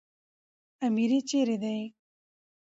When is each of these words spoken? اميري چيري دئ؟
اميري 0.85 1.19
چيري 1.29 1.57
دئ؟ 1.63 1.81